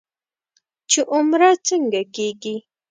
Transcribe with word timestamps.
چې 0.89 0.99
عمره 1.15 1.51
څنګه 1.67 2.01
کېږي. 2.15 2.55